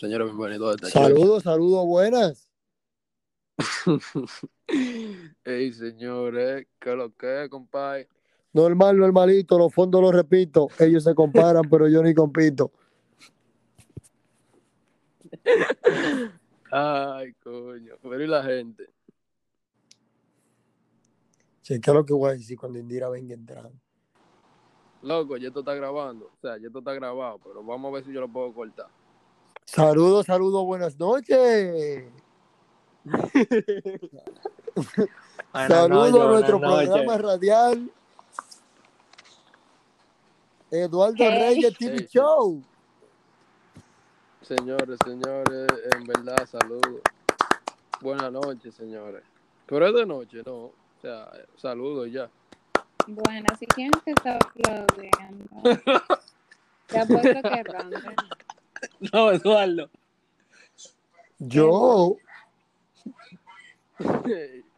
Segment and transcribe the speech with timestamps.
[0.00, 2.50] Señores, bienvenidos a esta Saludos, saludos, buenas.
[5.44, 8.08] Ey, señores, ¿qué lo que, compadre?
[8.54, 10.68] Normal, normalito, los fondos los repito.
[10.78, 12.72] Ellos se comparan, pero yo ni compito.
[16.72, 17.96] Ay, coño.
[18.02, 18.88] Pero y la gente.
[21.60, 23.74] Chequea lo que voy a decir cuando Indira venga entrando.
[25.02, 26.30] Loco, ya esto está grabando.
[26.34, 28.88] O sea, ya esto está grabado, pero vamos a ver si yo lo puedo cortar.
[29.72, 32.04] Saludos, saludos, buenas noches.
[35.52, 37.88] Buenas Saludos a nuestro programa radial.
[40.72, 41.30] Eduardo ¿Qué?
[41.30, 42.18] Reyes TV Sí, sí.
[42.18, 42.60] Show.
[44.42, 47.00] Señores, señores, en verdad, saludos.
[48.00, 49.22] Buenas noches, señores.
[49.66, 50.52] Pero es de noche, ¿no?
[50.52, 52.28] O sea, saludos ya.
[53.06, 55.62] Buenas, ¿y quién es que está aplaudiendo?
[56.88, 58.14] Te apuesto que Ronda.
[59.12, 59.88] No, Eduardo.
[61.38, 62.16] Yo,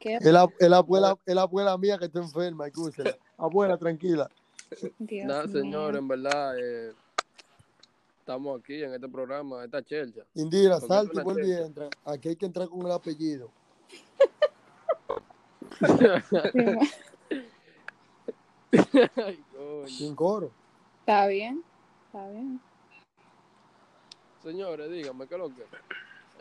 [0.00, 0.16] ¿Qué?
[0.16, 3.16] es la, es la abuela, es la abuela mía que está enferma, escúchela.
[3.36, 4.28] Abuela, tranquila.
[4.98, 5.60] Nada, mío.
[5.60, 6.92] señores, en verdad, eh,
[8.18, 10.22] estamos aquí en este programa, esta chelcha.
[10.34, 11.88] Indira, salte y vuelve y entra.
[12.04, 13.50] Aquí hay que entrar con el apellido.
[19.16, 19.44] Ay.
[19.86, 20.50] Sin coro.
[21.00, 21.62] Está bien,
[22.06, 22.60] está bien.
[24.42, 25.64] Señores, díganme, ¿qué es lo que?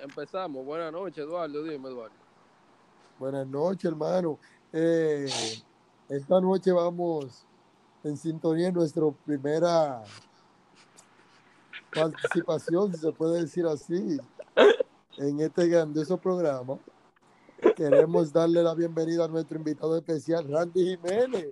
[0.02, 0.64] Empezamos.
[0.64, 1.64] Buenas noches, Eduardo.
[1.64, 2.16] Dime, Eduardo.
[3.17, 4.38] Buenas noches, hermano.
[4.72, 5.28] Eh,
[6.08, 7.45] esta noche vamos
[8.03, 10.03] en sintonía en nuestra primera
[11.94, 14.20] participación, si se puede decir así,
[15.18, 16.78] en este grandioso programa.
[17.75, 21.48] Queremos darle la bienvenida a nuestro invitado especial, Randy Jiménez.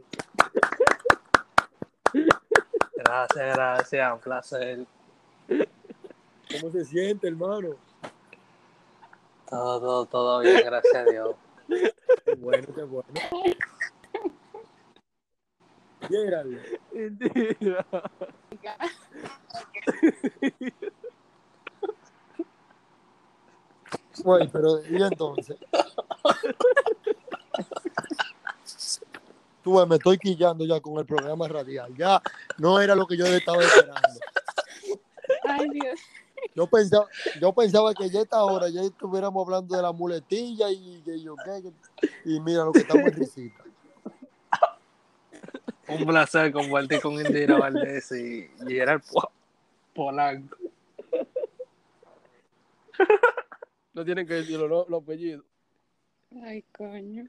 [2.93, 4.85] Gracias, gracias, un placer.
[6.59, 7.75] ¿Cómo se siente, hermano?
[9.49, 11.35] Todo, todo, todo bien, gracias a Dios.
[11.67, 13.09] Qué bueno, qué bueno.
[16.09, 16.61] Llégale.
[24.23, 25.57] Bueno, pero ¿y entonces?
[29.63, 31.95] Tú ves, me estoy quillando ya con el programa radial.
[31.95, 32.21] Ya
[32.57, 34.19] no era lo que yo estaba esperando.
[35.44, 35.99] Ay, Dios.
[36.53, 37.07] Yo pensaba,
[37.41, 41.35] yo pensaba que ya esta hora ya estuviéramos hablando de la muletilla y que yo
[41.44, 41.72] qué.
[42.25, 43.63] Y mira lo que estamos en risita.
[45.88, 49.31] Un placer compartir con Indira Valdés y Gerard Po-
[49.94, 50.57] Polanco.
[53.94, 55.45] No tienen que decir los, los apellidos.
[56.44, 57.27] Ay, coño.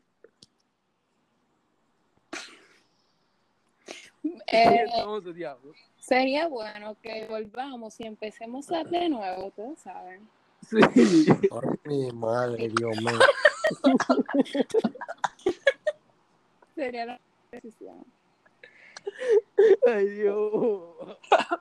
[4.46, 4.86] Eh,
[5.98, 10.28] sería bueno que volvamos y empecemos a de nuevo, ustedes saben.
[10.68, 10.78] Sí.
[10.82, 13.18] Ay, mi madre, Dios mío.
[16.74, 17.20] Sería la
[17.50, 18.04] decisión.
[19.86, 20.94] Ay, Dios.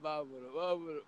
[0.00, 1.04] Vámonos, vámonos.